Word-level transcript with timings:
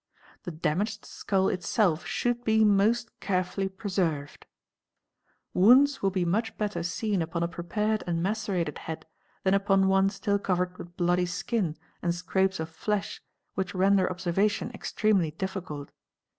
The 0.45 0.51
damaged 0.51 1.05
skull 1.05 1.47
itself 1.47 2.07
should 2.07 2.43
be 2.43 2.65
most 2.65 3.11
carefully— 3.19 3.69
preserved 3.83 4.47
2), 5.53 5.59
Wounds 5.59 6.01
will 6.01 6.09
be 6.09 6.25
much 6.25 6.57
better 6.57 6.81
seen 6.81 7.21
upon 7.21 7.43
a 7.43 7.47
prepared 7.47 8.03
and— 8.07 8.23
macerated 8.23 8.79
head 8.79 9.05
than 9.43 9.53
upon 9.53 9.87
one 9.89 10.09
still 10.09 10.39
covered 10.39 10.75
with 10.79 10.97
bloody 10.97 11.27
skin 11.27 11.77
and 12.01 12.15
scraps 12.15 12.59
of 12.59 12.69
flesh 12.69 13.21
which 13.53 13.75
render 13.75 14.09
observation 14.09 14.71
extremely 14.73 15.29
difficult. 15.29 15.91